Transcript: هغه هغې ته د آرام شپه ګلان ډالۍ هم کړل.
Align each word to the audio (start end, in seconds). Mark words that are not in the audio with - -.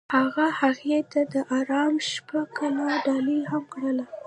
هغه 0.17 0.45
هغې 0.59 0.99
ته 1.11 1.21
د 1.33 1.35
آرام 1.59 1.93
شپه 2.09 2.39
ګلان 2.57 2.91
ډالۍ 3.05 3.39
هم 3.51 3.63
کړل. 3.73 3.97